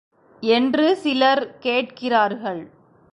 என்று 0.41 0.95
சிலர் 0.95 1.57
கேட்கிறார்கள். 1.59 2.61